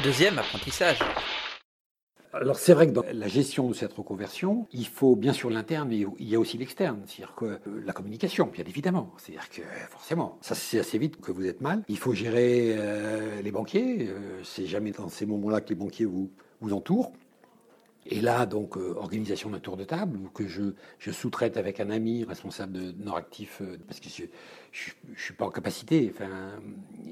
Deuxième 0.03 0.37
apprentissage. 0.39 0.99
Alors 2.33 2.57
c'est 2.57 2.73
vrai 2.73 2.87
que 2.87 2.91
dans 2.91 3.03
la 3.11 3.27
gestion 3.27 3.67
de 3.67 3.73
cette 3.73 3.93
reconversion, 3.93 4.67
il 4.71 4.87
faut 4.87 5.15
bien 5.15 5.33
sûr 5.33 5.49
l'interne, 5.49 5.89
mais 5.89 6.05
il 6.19 6.29
y 6.29 6.35
a 6.35 6.39
aussi 6.39 6.57
l'externe, 6.57 7.01
c'est-à-dire 7.05 7.33
que 7.35 7.45
euh, 7.45 7.59
la 7.85 7.93
communication, 7.93 8.47
bien 8.53 8.65
évidemment. 8.65 9.11
C'est-à-dire 9.17 9.49
que 9.49 9.61
forcément, 9.89 10.37
ça 10.41 10.53
c'est 10.53 10.79
assez 10.79 10.97
vite 10.97 11.19
que 11.19 11.31
vous 11.31 11.45
êtes 11.47 11.61
mal. 11.61 11.83
Il 11.87 11.97
faut 11.97 12.13
gérer 12.13 12.75
euh, 12.77 13.41
les 13.41 13.51
banquiers. 13.51 14.09
Euh, 14.09 14.41
c'est 14.43 14.67
jamais 14.67 14.91
dans 14.91 15.09
ces 15.09 15.25
moments-là 15.25 15.61
que 15.61 15.69
les 15.69 15.75
banquiers 15.75 16.05
vous, 16.05 16.29
vous 16.61 16.73
entourent. 16.73 17.13
Et 18.09 18.21
là, 18.21 18.45
donc, 18.45 18.77
euh, 18.77 18.95
organisation 18.95 19.49
d'un 19.49 19.59
tour 19.59 19.75
de 19.75 19.83
table, 19.83 20.19
que 20.33 20.47
je, 20.47 20.71
sous-traite 21.11 21.57
avec 21.57 21.79
un 21.79 21.89
ami 21.89 22.23
responsable 22.23 22.73
de 22.73 23.03
Noractif, 23.03 23.61
euh, 23.61 23.77
parce 23.85 23.99
que 23.99 24.07
je 24.09 24.23
ne 25.09 25.15
suis 25.15 25.33
pas 25.33 25.45
en 25.45 25.49
capacité, 25.49 26.13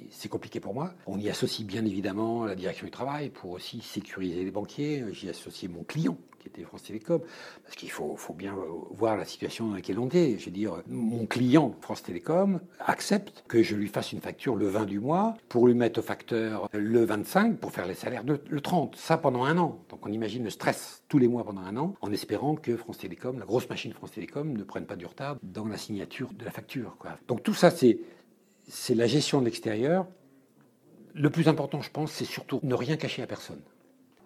c'est 0.09 0.29
compliqué 0.29 0.59
pour 0.59 0.73
moi. 0.73 0.93
On 1.05 1.19
y 1.19 1.29
associe 1.29 1.65
bien 1.65 1.83
évidemment 1.85 2.45
la 2.45 2.55
direction 2.55 2.85
du 2.85 2.91
travail 2.91 3.29
pour 3.29 3.51
aussi 3.51 3.81
sécuriser 3.81 4.43
les 4.43 4.51
banquiers. 4.51 5.05
J'y 5.11 5.29
associe 5.29 5.69
mon 5.69 5.83
client, 5.83 6.17
qui 6.45 6.59
était 6.59 6.67
France 6.67 6.83
Télécom, 6.83 7.21
parce 7.63 7.75
qu'il 7.75 7.89
faut, 7.89 8.15
faut, 8.15 8.33
bien 8.33 8.55
voir 8.91 9.17
la 9.17 9.25
situation 9.25 9.67
dans 9.67 9.75
laquelle 9.75 9.99
on 9.99 10.09
est. 10.09 10.37
Je 10.37 10.45
veux 10.45 10.51
dire, 10.51 10.83
mon 10.87 11.25
client, 11.25 11.75
France 11.81 12.03
Télécom, 12.03 12.59
accepte 12.79 13.43
que 13.47 13.63
je 13.63 13.75
lui 13.75 13.87
fasse 13.87 14.11
une 14.11 14.21
facture 14.21 14.55
le 14.55 14.67
20 14.67 14.85
du 14.85 14.99
mois 14.99 15.35
pour 15.49 15.67
lui 15.67 15.73
mettre 15.73 15.99
au 15.99 16.03
facteur 16.03 16.69
le 16.73 17.03
25 17.03 17.57
pour 17.57 17.71
faire 17.71 17.87
les 17.87 17.95
salaires 17.95 18.23
le 18.25 18.61
30. 18.61 18.95
Ça 18.95 19.17
pendant 19.17 19.43
un 19.43 19.57
an. 19.57 19.79
Donc 19.89 20.05
on 20.05 20.11
imagine 20.11 20.43
le 20.43 20.49
stress 20.49 21.03
tous 21.07 21.17
les 21.17 21.27
mois 21.27 21.43
pendant 21.43 21.61
un 21.61 21.77
an, 21.77 21.95
en 22.01 22.11
espérant 22.11 22.55
que 22.55 22.77
France 22.77 22.99
Télécom, 22.99 23.39
la 23.39 23.45
grosse 23.45 23.69
machine 23.69 23.93
France 23.93 24.11
Télécom, 24.11 24.55
ne 24.55 24.63
prenne 24.63 24.85
pas 24.85 24.95
du 24.95 25.05
retard 25.05 25.37
dans 25.41 25.65
la 25.65 25.77
signature 25.77 26.31
de 26.33 26.45
la 26.45 26.51
facture. 26.51 26.97
Donc 27.27 27.43
tout 27.43 27.53
ça, 27.53 27.71
c'est, 27.71 27.99
c'est 28.67 28.95
la 28.95 29.07
gestion 29.07 29.39
de 29.39 29.45
l'extérieur. 29.45 30.05
Le 31.13 31.29
plus 31.29 31.47
important, 31.47 31.81
je 31.81 31.89
pense, 31.89 32.11
c'est 32.11 32.25
surtout 32.25 32.59
ne 32.61 32.75
rien 32.75 32.97
cacher 32.97 33.23
à 33.23 33.27
personne. 33.27 33.61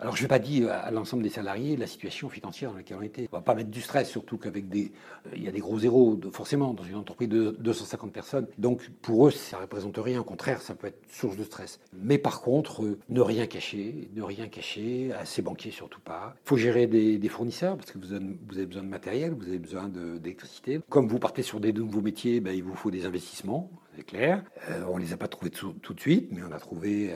Alors, 0.02 0.16
je 0.16 0.22
ne 0.22 0.24
vais 0.24 0.30
pas 0.30 0.40
dire 0.40 0.72
à 0.72 0.92
l'ensemble 0.92 1.24
des 1.24 1.30
salariés 1.30 1.76
la 1.76 1.86
situation 1.86 2.30
financière 2.30 2.72
dans 2.72 2.78
laquelle 2.78 2.98
on 2.98 3.02
était. 3.02 3.28
On 3.34 3.36
ne 3.36 3.40
va 3.40 3.44
pas 3.44 3.54
mettre 3.54 3.70
du 3.70 3.82
stress, 3.82 4.10
surtout 4.10 4.38
qu'avec 4.38 4.70
des. 4.70 4.94
euh, 5.28 5.32
Il 5.36 5.44
y 5.44 5.48
a 5.50 5.52
des 5.52 5.60
gros 5.60 5.78
zéros, 5.78 6.18
forcément, 6.32 6.74
dans 6.74 6.84
une 6.84 6.96
entreprise 6.96 7.28
de 7.28 7.58
250 7.60 8.14
personnes. 8.14 8.48
Donc, 8.58 8.90
pour 9.02 9.28
eux, 9.28 9.32
ça 9.32 9.58
ne 9.58 9.64
représente 9.64 9.98
rien. 9.98 10.22
Au 10.22 10.24
contraire, 10.24 10.62
ça 10.62 10.74
peut 10.74 10.88
être 10.88 11.02
source 11.12 11.36
de 11.36 11.44
stress. 11.44 11.82
Mais 11.94 12.18
par 12.18 12.42
contre, 12.42 12.86
euh, 12.86 12.98
ne 13.10 13.20
rien 13.20 13.46
cacher, 13.46 14.10
ne 14.16 14.22
rien 14.22 14.48
cacher, 14.48 15.12
à 15.20 15.26
ses 15.26 15.42
banquiers 15.42 15.72
surtout 15.72 16.00
pas. 16.00 16.34
Il 16.46 16.48
faut 16.48 16.58
gérer 16.58 16.88
des, 16.88 17.30
fournisseurs, 17.30 17.76
parce 17.76 17.92
que 17.92 17.98
vous 17.98 18.14
avez, 18.14 18.66
besoin 18.66 18.84
de 18.84 18.88
matériel, 18.88 19.34
vous 19.34 19.48
avez 19.48 19.60
besoin 19.60 19.90
d'électricité. 19.90 20.80
Comme 20.88 21.08
vous 21.08 21.20
partez 21.20 21.44
sur 21.44 21.60
des 21.60 21.74
nouveaux 21.74 22.02
métiers, 22.02 22.40
ben, 22.40 22.54
il 22.54 22.64
vous 22.64 22.74
faut 22.74 22.90
des 22.90 23.06
investissements, 23.06 23.70
c'est 23.98 24.04
clair. 24.04 24.44
Euh, 24.70 24.84
on 24.90 24.98
ne 24.98 25.04
les 25.04 25.12
a 25.12 25.18
pas 25.18 25.28
trouvés 25.28 25.52
tout, 25.52 25.74
de 25.74 26.00
suite, 26.00 26.30
mais 26.32 26.42
on 26.48 26.54
a 26.54 26.60
trouvé. 26.60 27.14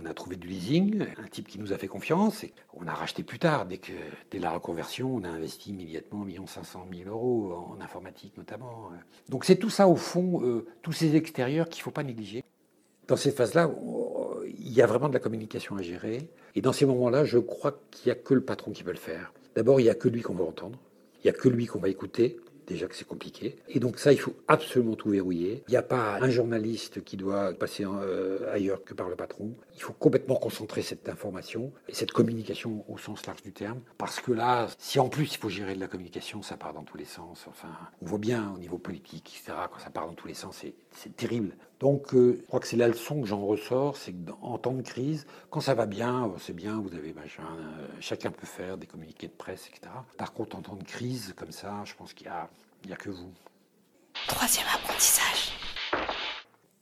On 0.00 0.06
a 0.06 0.14
trouvé 0.14 0.36
du 0.36 0.48
leasing, 0.48 1.06
un 1.22 1.28
type 1.28 1.48
qui 1.48 1.58
nous 1.58 1.72
a 1.72 1.78
fait 1.78 1.88
confiance, 1.88 2.44
et 2.44 2.52
on 2.74 2.86
a 2.86 2.92
racheté 2.92 3.22
plus 3.22 3.38
tard. 3.38 3.66
Dès 3.66 3.78
que 3.78 3.92
dès 4.30 4.38
la 4.38 4.50
reconversion, 4.50 5.14
on 5.14 5.24
a 5.24 5.28
investi 5.28 5.70
immédiatement 5.70 6.24
1 6.24 6.46
500 6.46 6.86
000 6.92 7.10
euros 7.10 7.52
en 7.52 7.80
informatique 7.80 8.36
notamment. 8.36 8.90
Donc 9.28 9.44
c'est 9.44 9.56
tout 9.56 9.70
ça 9.70 9.88
au 9.88 9.96
fond, 9.96 10.42
euh, 10.42 10.66
tous 10.82 10.92
ces 10.92 11.16
extérieurs 11.16 11.68
qu'il 11.68 11.80
ne 11.80 11.84
faut 11.84 11.90
pas 11.90 12.04
négliger. 12.04 12.44
Dans 13.08 13.16
ces 13.16 13.30
phases-là, 13.30 13.70
il 14.46 14.72
y 14.72 14.82
a 14.82 14.86
vraiment 14.86 15.08
de 15.08 15.14
la 15.14 15.20
communication 15.20 15.76
à 15.76 15.82
gérer. 15.82 16.28
Et 16.54 16.60
dans 16.60 16.72
ces 16.72 16.84
moments-là, 16.84 17.24
je 17.24 17.38
crois 17.38 17.80
qu'il 17.90 18.12
n'y 18.12 18.18
a 18.18 18.20
que 18.20 18.34
le 18.34 18.42
patron 18.42 18.70
qui 18.70 18.82
peut 18.84 18.90
le 18.90 18.98
faire. 18.98 19.32
D'abord, 19.56 19.80
il 19.80 19.84
n'y 19.84 19.90
a 19.90 19.94
que 19.94 20.08
lui 20.08 20.20
qu'on 20.20 20.34
va 20.34 20.44
entendre. 20.44 20.78
Il 21.16 21.26
n'y 21.26 21.30
a 21.30 21.32
que 21.32 21.48
lui 21.48 21.66
qu'on 21.66 21.78
va 21.78 21.88
écouter 21.88 22.38
déjà 22.68 22.86
que 22.86 22.94
c'est 22.94 23.06
compliqué. 23.06 23.56
Et 23.68 23.80
donc 23.80 23.98
ça, 23.98 24.12
il 24.12 24.20
faut 24.20 24.34
absolument 24.46 24.94
tout 24.94 25.10
verrouiller. 25.10 25.62
Il 25.68 25.70
n'y 25.70 25.76
a 25.76 25.82
pas 25.82 26.18
un 26.20 26.30
journaliste 26.30 27.02
qui 27.02 27.16
doit 27.16 27.52
passer 27.54 27.84
euh, 27.84 28.52
ailleurs 28.52 28.84
que 28.84 28.94
par 28.94 29.08
le 29.08 29.16
patron. 29.16 29.52
Il 29.74 29.82
faut 29.82 29.92
complètement 29.92 30.36
concentrer 30.36 30.82
cette 30.82 31.08
information 31.08 31.72
et 31.88 31.94
cette 31.94 32.12
communication 32.12 32.84
au 32.88 32.98
sens 32.98 33.26
large 33.26 33.42
du 33.42 33.52
terme. 33.52 33.80
Parce 33.96 34.20
que 34.20 34.32
là, 34.32 34.68
si 34.78 35.00
en 35.00 35.08
plus 35.08 35.34
il 35.34 35.38
faut 35.38 35.48
gérer 35.48 35.74
de 35.74 35.80
la 35.80 35.88
communication, 35.88 36.42
ça 36.42 36.56
part 36.56 36.74
dans 36.74 36.84
tous 36.84 36.96
les 36.96 37.04
sens. 37.04 37.46
Enfin, 37.48 37.70
on 38.02 38.06
voit 38.06 38.18
bien 38.18 38.52
au 38.54 38.58
niveau 38.58 38.78
politique, 38.78 39.34
etc., 39.34 39.58
quand 39.72 39.80
ça 39.80 39.90
part 39.90 40.06
dans 40.06 40.14
tous 40.14 40.28
les 40.28 40.34
sens, 40.34 40.64
c'est 40.92 41.16
terrible. 41.16 41.56
Donc, 41.80 42.12
euh, 42.12 42.38
je 42.40 42.46
crois 42.46 42.58
que 42.58 42.66
c'est 42.66 42.76
la 42.76 42.88
leçon 42.88 43.20
que 43.20 43.28
j'en 43.28 43.44
ressors, 43.44 43.96
c'est 43.96 44.12
qu'en 44.12 44.58
temps 44.58 44.72
de 44.72 44.82
crise, 44.82 45.26
quand 45.48 45.60
ça 45.60 45.74
va 45.74 45.86
bien, 45.86 46.32
c'est 46.38 46.52
bien, 46.54 46.80
vous 46.80 46.92
avez 46.94 47.10
euh, 47.10 47.86
chacun 48.00 48.30
peut 48.30 48.46
faire 48.46 48.76
des 48.78 48.86
communiqués 48.86 49.28
de 49.28 49.32
presse, 49.32 49.68
etc. 49.68 49.92
Par 50.16 50.32
contre, 50.32 50.56
en 50.56 50.62
temps 50.62 50.76
de 50.76 50.84
crise, 50.84 51.34
comme 51.36 51.52
ça, 51.52 51.82
je 51.84 51.94
pense 51.94 52.14
qu'il 52.14 52.26
y 52.26 52.30
a, 52.30 52.48
il 52.84 52.90
y 52.90 52.92
a 52.92 52.96
que 52.96 53.10
vous. 53.10 53.32
Troisième 54.26 54.66
apprentissage. 54.74 55.52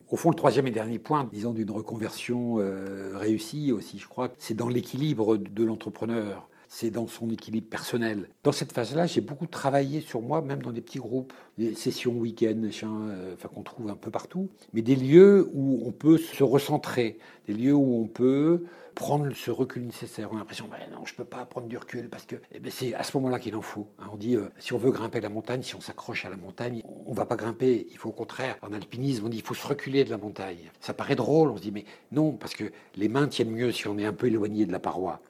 Au 0.09 0.17
fond, 0.17 0.31
le 0.31 0.37
troisième 0.37 0.67
et 0.67 0.71
dernier 0.71 0.99
point, 0.99 1.29
disons, 1.33 1.53
d'une 1.53 1.71
reconversion 1.71 2.59
euh, 2.59 3.17
réussie 3.17 3.73
aussi, 3.73 3.99
je 3.99 4.07
crois, 4.07 4.31
c'est 4.39 4.55
dans 4.55 4.69
l'équilibre 4.69 5.37
de 5.37 5.65
l'entrepreneur 5.65 6.49
c'est 6.69 6.91
dans 6.91 7.07
son 7.07 7.31
équilibre 7.31 7.69
personnel. 7.69 8.29
Dans 8.43 8.53
cette 8.53 8.73
phase-là, 8.73 9.07
j'ai 9.07 9.21
beaucoup 9.21 9.47
travaillé 9.47 10.01
sur 10.01 10.21
moi, 10.21 10.43
même 10.43 10.63
dans 10.63 10.73
des 10.73 10.81
petits 10.81 10.99
groupes, 10.99 11.33
des 11.59 11.75
sessions 11.75 12.13
week-end, 12.13 12.63
euh, 12.65 13.35
enfin, 13.35 13.49
qu'on 13.49 13.63
trouve 13.63 13.91
un 13.91 13.97
peu 13.97 14.11
partout, 14.11 14.49
mais 14.73 14.83
des 14.83 14.97
lieux 14.97 15.49
où 15.55 15.83
on 15.85 15.93
peut 15.93 16.19
se 16.19 16.43
recentrer, 16.43 17.19
des 17.47 17.55
lieux 17.55 17.75
où 17.75 18.03
on 18.03 18.07
peut 18.07 18.65
prendre 18.97 19.31
ce 19.35 19.51
recul 19.51 19.85
nécessaire. 19.85 20.31
On 20.33 20.37
a 20.37 20.39
l'impression, 20.39 20.67
ben 20.69 20.79
non, 20.91 21.05
je 21.05 21.13
ne 21.13 21.17
peux 21.19 21.25
pas 21.25 21.45
prendre 21.45 21.69
du 21.69 21.77
recul 21.77 22.09
parce 22.09 22.25
que 22.25 22.37
eh 22.51 22.59
ben, 22.59 22.73
c'est 22.75 22.95
à 22.95 23.03
ce 23.03 23.17
moment-là 23.19 23.39
qu'il 23.39 23.55
en 23.55 23.61
faut. 23.61 23.87
Hein. 23.99 24.07
On 24.13 24.17
dit, 24.17 24.37
euh, 24.37 24.49
si 24.59 24.73
on 24.73 24.79
veut 24.79 24.91
grimper 24.91 25.21
la 25.21 25.29
montagne, 25.29 25.63
si 25.63 25.77
on 25.77 25.81
s'accroche 25.81 26.25
à 26.25 26.31
la 26.31 26.37
montagne, 26.37 26.83
on 27.07 27.11
ne 27.11 27.17
va 27.17 27.27
pas 27.27 27.37
grimper. 27.37 27.87
Il 27.91 27.99
faut 27.99 28.09
au 28.09 28.13
contraire, 28.13 28.57
en 28.63 28.73
alpinisme, 28.73 29.27
on 29.27 29.29
dit, 29.29 29.37
il 29.37 29.43
faut 29.43 29.55
se 29.55 29.67
reculer 29.67 30.05
de 30.05 30.11
la 30.11 30.17
montagne. 30.17 30.71
Ça 30.81 30.95
paraît 30.95 31.15
drôle, 31.15 31.51
on 31.51 31.57
se 31.57 31.63
dit, 31.63 31.73
mais 31.73 31.85
non, 32.11 32.33
parce 32.33 32.55
que 32.55 32.65
les 32.97 33.09
mains 33.09 33.29
tiennent 33.29 33.51
mieux 33.51 33.71
si 33.71 33.87
on 33.87 33.99
est 33.99 34.07
un 34.07 34.15
peu 34.15 34.29
éloigné 34.29 34.65
de 34.65 34.73
la 34.73 34.81
paroi. 34.81 35.21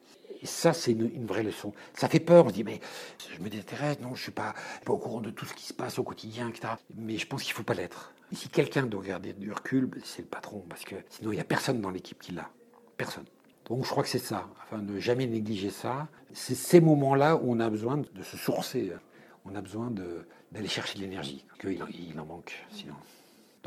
Et 0.41 0.45
ça, 0.45 0.73
c'est 0.73 0.91
une, 0.91 1.25
vraie 1.25 1.43
leçon. 1.43 1.73
Ça 1.93 2.07
fait 2.07 2.19
peur. 2.19 2.45
On 2.45 2.49
se 2.49 2.53
dit, 2.53 2.63
mais 2.63 2.79
je 3.35 3.41
me 3.41 3.49
désintéresse, 3.49 3.99
non, 3.99 4.09
je 4.09 4.13
ne 4.13 4.23
suis 4.23 4.31
pas, 4.31 4.53
pas 4.85 4.93
au 4.93 4.97
courant 4.97 5.21
de 5.21 5.29
tout 5.29 5.45
ce 5.45 5.53
qui 5.53 5.65
se 5.65 5.73
passe 5.73 5.99
au 5.99 6.03
quotidien, 6.03 6.49
etc. 6.49 6.73
Mais 6.95 7.17
je 7.17 7.27
pense 7.27 7.43
qu'il 7.43 7.53
ne 7.53 7.57
faut 7.57 7.63
pas 7.63 7.73
l'être. 7.73 8.13
Et 8.31 8.35
si 8.35 8.49
quelqu'un 8.49 8.85
doit 8.85 9.03
garder 9.03 9.33
du 9.33 9.51
recul, 9.51 9.85
ben, 9.85 10.01
c'est 10.03 10.21
le 10.21 10.27
patron, 10.27 10.63
parce 10.69 10.83
que 10.83 10.95
sinon, 11.09 11.31
il 11.31 11.35
n'y 11.35 11.41
a 11.41 11.45
personne 11.45 11.81
dans 11.81 11.89
l'équipe 11.89 12.19
qui 12.19 12.33
l'a. 12.33 12.49
Personne. 12.97 13.25
Donc 13.65 13.83
je 13.83 13.89
crois 13.89 14.03
que 14.03 14.09
c'est 14.09 14.19
ça. 14.19 14.47
Enfin, 14.63 14.81
ne 14.81 14.99
jamais 14.99 15.27
négliger 15.27 15.69
ça. 15.69 16.07
C'est 16.33 16.55
ces 16.55 16.79
moments-là 16.79 17.35
où 17.35 17.51
on 17.51 17.59
a 17.59 17.69
besoin 17.69 17.97
de 17.97 18.23
se 18.23 18.37
sourcer. 18.37 18.93
On 19.45 19.55
a 19.55 19.61
besoin 19.61 19.91
de- 19.91 20.25
d'aller 20.51 20.67
chercher 20.67 20.97
de 20.97 21.03
l'énergie, 21.03 21.45
qu'il 21.59 21.83
il 22.11 22.19
en 22.19 22.25
manque 22.25 22.65
sinon. 22.71 22.95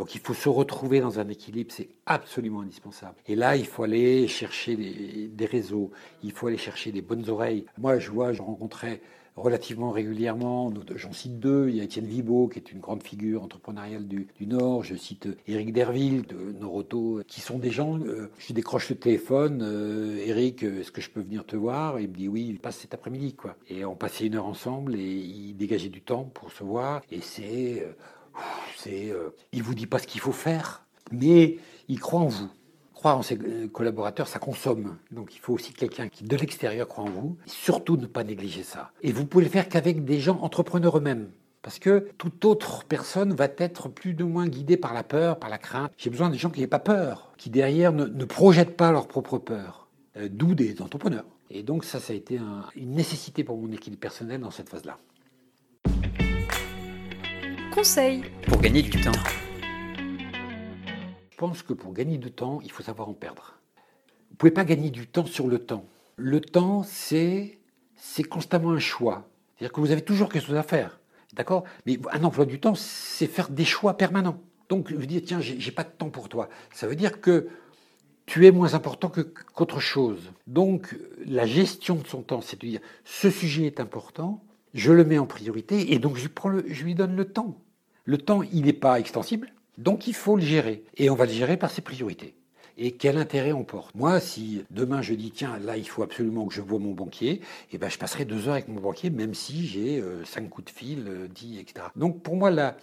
Donc 0.01 0.15
il 0.15 0.21
faut 0.23 0.33
se 0.33 0.49
retrouver 0.49 1.01
dans 1.01 1.21
un 1.21 1.29
équilibre, 1.29 1.71
c'est 1.71 1.91
absolument 2.07 2.63
indispensable. 2.63 3.17
Et 3.27 3.37
là, 3.37 3.55
il 3.57 3.67
faut 3.67 3.83
aller 3.83 4.27
chercher 4.29 4.75
des, 4.75 5.45
réseaux, 5.45 5.91
il 6.23 6.33
faut 6.33 6.47
aller 6.47 6.57
chercher 6.57 6.91
des 6.91 7.03
bonnes 7.03 7.29
oreilles. 7.29 7.67
Moi, 7.77 7.99
je 7.99 8.11
vois, 8.11 8.33
je 8.33 8.41
rencontrais 8.41 9.03
relativement 9.37 9.91
régulièrement, 9.91 10.73
j'en 10.95 11.13
cite 11.13 11.39
deux, 11.39 11.69
il 11.69 11.77
y 11.77 11.81
a 11.83 11.85
Étienne 11.85 12.07
Vibo, 12.07 12.49
qui 12.49 12.61
est 12.61 12.73
une 12.73 12.81
grande 12.81 13.03
figure 13.03 13.43
entrepreneuriale 13.43 14.09
du, 14.09 14.27
Nord, 14.41 14.85
je 14.85 14.95
cite 14.95 15.29
Éric 15.47 15.75
Derville 15.75 16.23
de 16.23 16.59
Noroto, 16.59 17.21
qui 17.29 17.43
sont 17.43 17.59
des 17.59 17.71
gens, 17.71 17.99
euh, 18.01 18.31
je 18.39 18.55
décroche 18.55 18.89
le 18.89 18.97
téléphone, 18.97 19.61
euh, 19.63 20.17
Éric, 20.25 20.63
est-ce 20.63 20.93
que 20.93 21.03
je 21.03 21.11
peux 21.11 21.21
venir 21.21 21.45
te 21.45 21.57
voir? 21.57 22.01
Il 22.01 22.09
me 22.09 22.15
dit 22.15 22.29
oui, 22.29 22.47
il 22.49 22.59
passe 22.59 22.79
cet 22.79 22.95
après-midi, 22.95 23.35
quoi. 23.35 23.55
Et 23.69 23.85
on 23.85 23.97
passait 23.97 24.27
une 24.27 24.37
heure 24.37 24.47
ensemble 24.47 24.95
et 24.95 25.05
il 25.05 25.55
dégageait 25.59 25.91
du 25.91 26.01
temps 26.01 26.25
pour 26.25 26.51
se 26.53 26.65
voir, 26.65 27.03
et 27.11 27.21
c'est... 27.21 27.83
euh, 27.83 27.93
c'est, 28.77 29.11
euh, 29.11 29.31
il 29.53 29.63
vous 29.63 29.75
dit 29.75 29.87
pas 29.87 29.99
ce 29.99 30.07
qu'il 30.07 30.21
faut 30.21 30.33
faire, 30.33 30.85
mais 31.13 31.59
il 31.89 32.01
croit 32.01 32.21
en 32.21 32.27
vous. 32.29 32.49
Croire 32.95 33.17
en 33.19 33.23
ses 33.23 33.39
euh, 33.39 33.67
collaborateurs, 33.69 34.29
ça 34.29 34.39
consomme. 34.39 34.97
Donc 35.11 35.35
il 35.35 35.39
faut 35.39 35.55
aussi 35.55 35.73
quelqu'un 35.73 36.09
qui, 36.09 36.23
de 36.25 36.37
l'extérieur, 36.37 36.87
croit 36.87 37.05
en 37.05 37.11
vous. 37.11 37.37
Surtout, 37.47 37.97
ne 37.97 38.07
pas 38.07 38.25
négliger 38.25 38.63
ça. 38.63 38.93
Et 39.03 39.13
vous 39.13 39.25
pouvez 39.27 39.45
le 39.45 39.51
faire 39.51 39.69
qu'avec 39.69 40.05
des 40.05 40.21
gens 40.21 40.39
entrepreneurs 40.43 40.99
eux-mêmes. 40.99 41.31
Parce 41.63 41.79
que 41.79 42.09
toute 42.17 42.45
autre 42.47 42.85
personne 42.85 43.35
va 43.35 43.47
être 43.59 43.89
plus 43.91 44.17
ou 44.23 44.29
moins 44.29 44.49
guidée 44.49 44.79
par 44.79 44.95
la 44.95 45.03
peur, 45.03 45.39
par 45.39 45.51
la 45.51 45.59
crainte. 45.59 45.93
J'ai 45.99 46.09
besoin 46.11 46.31
de 46.31 46.35
gens 46.37 46.49
qui 46.51 46.61
n'aient 46.61 46.67
pas 46.67 46.79
peur, 46.79 47.33
qui 47.37 47.51
derrière 47.51 47.93
ne, 47.93 48.25
projettent 48.25 48.77
pas 48.77 48.93
leur 48.93 49.09
propre 49.09 49.37
peur. 49.39 49.89
Euh, 50.17 50.29
D'où 50.31 50.55
des 50.55 50.81
entrepreneurs. 50.81 51.25
Et 51.51 51.63
donc 51.63 51.85
ça, 51.85 52.01
ça 52.01 52.13
a 52.13 52.17
été 52.17 52.39
un- 52.39 52.65
une 52.77 52.93
nécessité 52.95 53.45
pour 53.45 53.59
mon 53.59 53.71
équilibre 53.73 54.01
personnel 54.01 54.41
dans 54.41 54.51
cette 54.51 54.69
phase-là. 54.69 54.97
Conseil. 57.73 58.23
Pour 58.47 58.61
gagner 58.61 58.83
du 58.83 58.91
temps. 59.01 59.13
Je 61.31 61.37
pense 61.37 61.63
que 61.63 61.73
pour 61.73 61.93
gagner 61.93 62.19
du 62.19 62.31
temps, 62.33 62.61
il 62.63 62.71
faut 62.71 62.83
savoir 62.83 63.09
en 63.09 63.15
perdre. 63.15 63.55
Vous 64.29 64.35
ne 64.35 64.37
pouvez 64.37 64.51
pas 64.51 64.65
gagner 64.65 64.91
du 64.91 65.07
temps 65.07 65.25
sur 65.27 65.47
le 65.47 65.59
temps. 65.59 65.85
Le 66.17 66.41
temps, 66.41 66.83
c'est 66.83 67.59
c'est 67.97 68.25
constamment 68.25 68.71
un 68.71 68.79
choix. 68.79 69.29
C'est-à-dire 69.57 69.73
que 69.73 69.81
vous 69.81 69.91
avez 69.91 70.03
toujours 70.03 70.31
quelque 70.31 70.47
chose 70.47 70.57
à 70.57 70.63
faire. 70.63 71.01
D'accord? 71.35 71.65
Mais 71.87 71.99
un 72.13 72.25
emploi 72.25 72.45
du 72.47 72.59
temps, 72.61 72.75
c'est 72.75 73.27
faire 73.27 73.49
des 73.51 73.65
choix 73.65 73.97
permanents. 73.97 74.41
Donc, 74.69 74.91
vous 74.91 75.07
dites, 75.07 75.27
tiens, 75.27 75.41
j'ai 75.41 75.71
pas 75.73 75.85
de 75.85 75.91
temps 75.91 76.09
pour 76.11 76.29
toi. 76.29 76.49
Ça 76.73 76.87
veut 76.87 76.97
dire 76.97 77.21
que 77.21 77.49
tu 78.27 78.47
es 78.47 78.51
moins 78.53 78.75
important 78.75 79.09
que- 79.09 79.21
qu'autre 79.55 79.81
chose. 79.81 80.33
Donc, 80.47 80.97
la 81.27 81.45
gestion 81.47 81.97
de 81.97 82.07
son 82.07 82.23
temps, 82.23 82.41
c'est 82.41 82.61
de 82.61 82.67
dire, 82.67 82.81
ce 83.05 83.31
sujet 83.31 83.67
est 83.67 83.81
important, 83.81 84.43
je 84.75 84.93
le 84.93 85.05
mets 85.05 85.19
en 85.19 85.27
priorité, 85.27 85.93
et 85.93 85.99
donc 85.99 86.17
je, 86.17 86.85
lui 86.85 86.95
donne 86.95 87.17
le 87.17 87.25
temps. 87.25 87.57
Le 88.05 88.19
temps, 88.19 88.43
il 88.43 88.65
n'est 88.65 88.73
pas 88.73 88.99
extensible, 88.99 89.53
donc 89.79 90.07
il 90.07 90.15
faut 90.15 90.37
le 90.37 90.43
gérer. 90.43 90.85
Et 90.97 91.11
on 91.11 91.15
va 91.15 91.27
le 91.27 91.33
gérer 91.33 91.57
par 91.57 91.71
ses 91.71 91.83
priorités. 91.83 92.35
Et 92.79 92.93
quel 92.93 93.19
intérêt 93.19 93.53
on 93.53 93.65
porte? 93.65 93.95
Moi, 93.95 94.21
si 94.21 94.65
demain 94.71 95.03
je 95.03 95.13
dis, 95.13 95.31
tiens, 95.33 95.59
là, 95.59 95.77
il 95.77 95.87
faut 95.87 96.03
absolument 96.03 96.47
que 96.47 96.55
je 96.55 96.63
voie 96.63 96.79
mon 96.79 96.93
banquier, 96.93 97.43
eh 97.73 97.79
ben, 97.79 97.91
je 97.91 97.99
passerai 97.99 98.25
deux 98.25 98.49
heures 98.49 98.55
avec 98.55 98.69
mon 98.69 98.81
banquier, 98.81 99.11
même 99.11 99.35
si 99.35 99.67
j'ai 99.67 100.01
euh, 100.01 100.25
cinq 100.25 100.49
coups 100.49 100.73
de 100.73 100.79
fil, 100.79 101.05
euh, 101.07 101.29
dix, 101.29 101.59
etc. 101.59 101.87
Donc, 101.97 102.23
pour 102.23 102.37
moi, 102.37 102.51
la, 102.51 102.77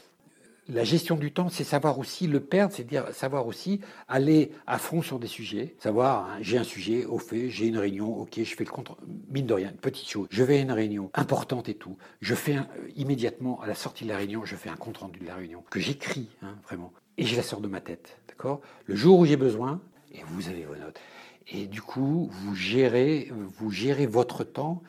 la 0.70 0.84
gestion 0.84 1.16
du 1.16 1.32
temps, 1.32 1.50
c'est 1.50 1.64
savoir 1.64 1.98
aussi 2.00 2.28
le 2.28 2.40
perdre, 2.40 2.74
c'est 2.74 2.84
dire 2.84 3.06
savoir 3.14 3.48
aussi 3.48 3.80
aller 4.08 4.52
à 4.66 4.78
fond 4.78 5.02
sur 5.02 5.20
des 5.20 5.28
sujets. 5.28 5.76
Savoir, 5.80 6.30
hein, 6.30 6.38
j'ai 6.42 6.58
un 6.58 6.64
sujet, 6.64 7.06
au 7.06 7.20
fait, 7.20 7.50
j'ai 7.50 7.68
une 7.68 7.78
réunion, 7.78 8.18
ok, 8.20 8.34
je 8.38 8.56
fais 8.56 8.64
le 8.64 8.70
compte, 8.70 8.92
mine 9.30 9.46
de 9.46 9.54
rien, 9.54 9.72
petite 9.82 10.10
chose. 10.10 10.28
Je 10.30 10.44
vais 10.44 10.58
à 10.58 10.62
une 10.62 10.72
réunion 10.72 11.10
importante 11.14 11.70
et 11.70 11.76
tout. 11.76 11.98
Je 12.22 12.36
fais 12.36 12.56
un- 12.56 12.68
euh, 12.78 12.90
immédiatement, 12.96 13.62
à 13.62 13.68
la 13.68 13.76
sortie 13.76 14.04
de 14.04 14.10
la 14.10 14.18
réunion, 14.18 14.46
je 14.46 14.56
fais 14.56 14.70
un 14.70 14.76
compte 14.76 14.98
rendu 14.98 15.20
de 15.20 15.26
la 15.26 15.36
réunion, 15.36 15.64
que 15.70 15.80
j'écris, 15.80 16.30
hein, 16.42 16.56
vraiment. 16.66 16.92
Et 17.18 17.26
je 17.26 17.36
la 17.36 17.44
sors 17.44 17.62
de 17.62 17.68
ma 17.68 17.82
tête, 17.82 18.18
d'accord? 18.28 18.62
Le 18.86 18.96
jour 18.96 19.20
où 19.20 19.26
j'ai 19.26 19.38
besoin, 19.38 19.82
et 20.14 20.22
vous 20.28 20.50
avez 20.50 20.66
vos 20.66 20.76
notes. 20.76 21.00
Et 21.50 21.66
du 21.66 21.82
coup, 21.82 22.30
vous 22.32 22.56
gérez, 22.56 23.32
vous 23.58 23.72
gérez 23.72 24.06
votre 24.06 24.44
temps. 24.44 24.82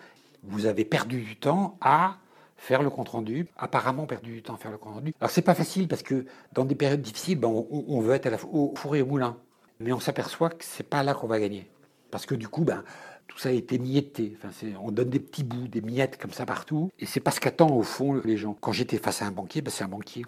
Vous 0.42 0.66
avez 0.66 0.84
perdu 0.84 1.20
du 1.22 1.36
temps 1.36 1.76
à 1.80 2.18
faire 2.58 2.82
le 2.82 2.90
compte 2.90 3.08
rendu. 3.08 3.46
Apparemment 3.56 4.04
perdu 4.04 4.32
du 4.32 4.42
temps 4.42 4.54
à 4.54 4.58
faire 4.58 4.70
le 4.70 4.76
compte 4.76 4.94
rendu. 4.94 5.14
Alors 5.20 5.30
c'est 5.30 5.42
pas 5.42 5.54
facile 5.54 5.88
parce 5.88 6.02
que 6.02 6.26
dans 6.52 6.66
des 6.66 6.74
périodes 6.74 7.00
difficiles, 7.00 7.38
ben, 7.38 7.48
on, 7.48 8.00
veut 8.00 8.14
être 8.14 8.28
au 8.52 8.74
four 8.76 8.96
et 8.96 9.02
au 9.02 9.06
moulin. 9.06 9.38
Mais 9.80 9.92
on 9.92 10.00
s'aperçoit 10.00 10.50
que 10.50 10.64
c'est 10.64 10.82
pas 10.82 11.02
là 11.02 11.14
qu'on 11.14 11.28
va 11.28 11.40
gagner. 11.40 11.70
Parce 12.10 12.26
que 12.26 12.34
du 12.34 12.48
coup, 12.48 12.64
ben, 12.64 12.84
tout 13.28 13.38
ça 13.38 13.48
a 13.50 13.52
été 13.52 13.78
mietté. 13.78 14.36
On 14.82 14.90
donne 14.90 15.08
des 15.08 15.20
petits 15.20 15.44
bouts, 15.44 15.68
des 15.68 15.80
miettes 15.80 16.18
comme 16.18 16.32
ça 16.32 16.44
partout. 16.44 16.90
Et 16.98 17.06
c'est 17.06 17.20
pas 17.20 17.30
ce 17.30 17.40
qu'attendent 17.40 17.78
au 17.78 17.82
fond 17.82 18.20
les 18.24 18.36
gens. 18.36 18.54
Quand 18.60 18.72
j'étais 18.72 18.98
face 18.98 19.22
à 19.22 19.26
un 19.26 19.30
banquier, 19.30 19.62
ben, 19.62 19.70
c'est 19.70 19.84
un 19.84 19.88
banquier. 19.88 20.24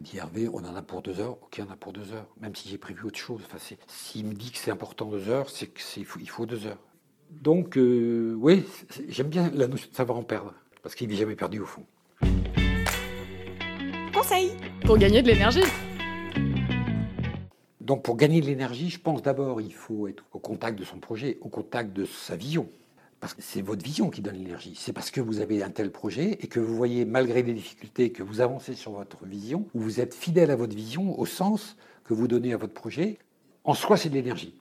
Il 0.00 0.02
dit 0.02 0.18
Hervé, 0.18 0.48
on 0.48 0.58
en 0.58 0.74
a 0.74 0.82
pour 0.82 1.00
deux 1.00 1.20
heures. 1.20 1.38
Ok, 1.42 1.60
on 1.60 1.70
en 1.70 1.72
a 1.72 1.76
pour 1.76 1.92
deux 1.92 2.12
heures. 2.12 2.26
Même 2.40 2.54
si 2.54 2.68
j'ai 2.68 2.78
prévu 2.78 3.04
autre 3.04 3.18
chose. 3.18 3.40
Enfin, 3.46 3.58
S'il 3.86 4.26
me 4.26 4.34
dit 4.34 4.50
que 4.50 4.58
c'est 4.58 4.72
important 4.72 5.06
deux 5.06 5.28
heures, 5.28 5.48
c'est 5.48 5.68
qu'il 5.68 6.04
faut, 6.04 6.18
il 6.18 6.28
faut 6.28 6.44
deux 6.44 6.66
heures. 6.66 6.82
Donc, 7.30 7.76
euh, 7.76 8.34
oui, 8.38 8.64
j'aime 9.08 9.28
bien 9.28 9.50
la 9.54 9.68
notion 9.68 9.88
de 9.90 9.96
savoir 9.96 10.18
en 10.18 10.22
perdre. 10.22 10.54
Parce 10.86 10.94
qu'il 10.94 11.08
n'est 11.08 11.16
jamais 11.16 11.34
perdu 11.34 11.58
au 11.58 11.66
fond. 11.66 11.84
Conseil. 14.14 14.52
Pour 14.84 14.96
gagner 14.96 15.20
de 15.20 15.26
l'énergie. 15.26 15.64
Donc, 17.80 18.04
pour 18.04 18.16
gagner 18.16 18.40
de 18.40 18.46
l'énergie, 18.46 18.88
je 18.88 19.00
pense 19.00 19.20
d'abord 19.20 19.60
il 19.60 19.74
faut 19.74 20.06
être 20.06 20.22
au 20.30 20.38
contact 20.38 20.78
de 20.78 20.84
son 20.84 21.00
projet, 21.00 21.38
au 21.40 21.48
contact 21.48 21.92
de 21.92 22.04
sa 22.04 22.36
vision. 22.36 22.68
Parce 23.18 23.34
que 23.34 23.42
c'est 23.42 23.62
votre 23.62 23.84
vision 23.84 24.10
qui 24.10 24.20
donne 24.20 24.36
l'énergie. 24.36 24.76
C'est 24.76 24.92
parce 24.92 25.10
que 25.10 25.20
vous 25.20 25.40
avez 25.40 25.60
un 25.64 25.70
tel 25.70 25.90
projet 25.90 26.38
et 26.40 26.46
que 26.46 26.60
vous 26.60 26.76
voyez, 26.76 27.04
malgré 27.04 27.42
les 27.42 27.54
difficultés, 27.54 28.12
que 28.12 28.22
vous 28.22 28.40
avancez 28.40 28.74
sur 28.74 28.92
votre 28.92 29.24
vision, 29.26 29.66
ou 29.74 29.80
vous 29.80 29.98
êtes 29.98 30.14
fidèle 30.14 30.52
à 30.52 30.56
votre 30.56 30.76
vision 30.76 31.18
au 31.18 31.26
sens 31.26 31.76
que 32.04 32.14
vous 32.14 32.28
donnez 32.28 32.52
à 32.52 32.58
votre 32.58 32.74
projet. 32.74 33.18
En 33.64 33.74
soi, 33.74 33.96
c'est 33.96 34.08
de 34.08 34.14
l'énergie. 34.14 34.54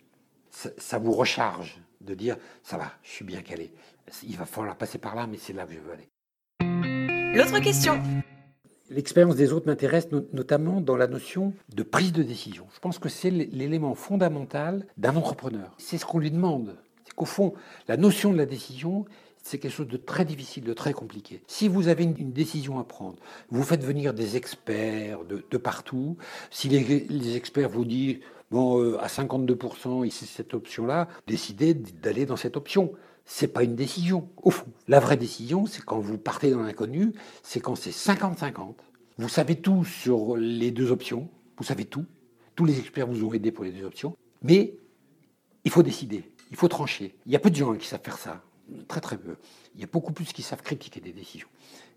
Ça, 0.49 0.71
ça 0.79 0.97
vous 0.97 1.11
recharge 1.11 1.79
de 2.01 2.15
dire 2.15 2.35
ça 2.63 2.77
va, 2.77 2.93
je 3.03 3.11
suis 3.11 3.25
bien 3.25 3.43
calé. 3.43 3.71
Il 4.23 4.37
va 4.37 4.47
falloir 4.47 4.75
passer 4.75 4.97
par 4.97 5.13
là, 5.13 5.27
mais 5.27 5.37
c'est 5.37 5.53
là 5.53 5.67
que 5.67 5.73
je 5.73 5.79
veux 5.79 5.93
aller. 5.93 6.09
L'autre 7.35 7.59
question. 7.59 8.01
L'expérience 8.89 9.35
des 9.35 9.51
autres 9.51 9.67
m'intéresse 9.67 10.09
no- 10.09 10.25
notamment 10.31 10.79
dans 10.79 10.95
la 10.95 11.07
notion 11.07 11.53
de 11.75 11.83
prise 11.83 12.13
de 12.13 12.23
décision. 12.23 12.65
Je 12.73 12.79
pense 12.79 12.97
que 12.97 13.09
c'est 13.09 13.29
l'élément 13.29 13.93
fondamental 13.93 14.85
d'un 14.95 15.17
entrepreneur. 15.17 15.75
C'est 15.77 15.97
ce 15.97 16.05
qu'on 16.05 16.19
lui 16.19 16.31
demande. 16.31 16.77
C'est 17.03 17.13
qu'au 17.13 17.25
fond, 17.25 17.53
la 17.89 17.97
notion 17.97 18.31
de 18.31 18.37
la 18.37 18.45
décision, 18.45 19.03
c'est 19.43 19.57
quelque 19.57 19.73
chose 19.73 19.89
de 19.89 19.97
très 19.97 20.23
difficile, 20.23 20.63
de 20.63 20.71
très 20.71 20.93
compliqué. 20.93 21.41
Si 21.45 21.67
vous 21.67 21.89
avez 21.89 22.05
une, 22.05 22.31
décision 22.31 22.79
à 22.79 22.85
prendre, 22.85 23.17
vous 23.49 23.63
faites 23.63 23.83
venir 23.83 24.13
des 24.13 24.37
experts 24.37 25.19
de, 25.25 25.57
partout. 25.57 26.15
Si 26.51 26.69
les, 26.69 27.05
les 27.09 27.35
experts 27.35 27.69
vous 27.69 27.83
disent, 27.83 28.19
bon, 28.49 28.81
euh, 28.81 28.97
à 29.01 29.07
52%, 29.07 30.09
c'est 30.09 30.25
cette 30.25 30.53
option-là, 30.53 31.09
décidez 31.27 31.73
d'aller 31.73 32.25
dans 32.25 32.37
cette 32.37 32.55
option. 32.55 32.93
C'est 33.25 33.47
pas 33.47 33.63
une 33.63 33.75
décision, 33.75 34.29
au 34.43 34.51
fond. 34.51 34.67
La 34.87 34.99
vraie 34.99 35.17
décision, 35.17 35.65
c'est 35.65 35.83
quand 35.83 35.99
vous 35.99 36.17
partez 36.17 36.51
dans 36.51 36.61
l'inconnu, 36.61 37.13
c'est 37.43 37.59
quand 37.59 37.75
c'est 37.75 37.91
50-50. 37.91 38.75
Vous 39.17 39.29
savez 39.29 39.55
tout 39.55 39.83
sur 39.83 40.37
les 40.37 40.71
deux 40.71 40.91
options, 40.91 41.29
vous 41.57 41.63
savez 41.63 41.85
tout. 41.85 42.05
Tous 42.55 42.65
les 42.65 42.79
experts 42.79 43.07
vous 43.07 43.25
ont 43.25 43.33
aidé 43.33 43.51
pour 43.51 43.63
les 43.63 43.71
deux 43.71 43.83
options. 43.83 44.15
Mais 44.43 44.77
il 45.63 45.71
faut 45.71 45.83
décider, 45.83 46.31
il 46.51 46.57
faut 46.57 46.67
trancher. 46.67 47.15
Il 47.25 47.31
y 47.31 47.35
a 47.35 47.39
peu 47.39 47.49
de 47.49 47.55
gens 47.55 47.73
qui 47.75 47.87
savent 47.87 48.03
faire 48.03 48.17
ça, 48.17 48.43
très 48.87 49.01
très 49.01 49.17
peu. 49.17 49.37
Il 49.73 49.81
y 49.81 49.83
a 49.83 49.87
beaucoup 49.87 50.13
plus 50.13 50.31
qui 50.31 50.43
savent 50.43 50.61
critiquer 50.61 51.01
des 51.01 51.11
décisions. 51.11 51.47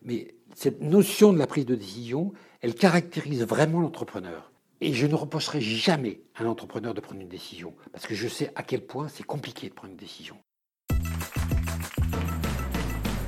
Mais 0.03 0.35
cette 0.55 0.81
notion 0.81 1.33
de 1.33 1.39
la 1.39 1.47
prise 1.47 1.67
de 1.67 1.75
décision, 1.75 2.33
elle 2.61 2.75
caractérise 2.75 3.43
vraiment 3.43 3.81
l'entrepreneur. 3.81 4.51
Et 4.81 4.95
je 4.95 5.07
ne 5.07 5.15
reprocherai 5.15 5.61
jamais 5.61 6.21
à 6.37 6.45
un 6.45 6.47
entrepreneur 6.47 6.95
de 6.95 7.01
prendre 7.01 7.21
une 7.21 7.29
décision, 7.29 7.75
parce 7.93 8.07
que 8.07 8.15
je 8.15 8.29
sais 8.29 8.53
à 8.55 8.63
quel 8.63 8.87
point 8.87 9.09
c'est 9.09 9.25
compliqué 9.25 9.69
de 9.69 9.75
prendre 9.75 9.93
une 9.93 9.99
décision. 9.99 10.37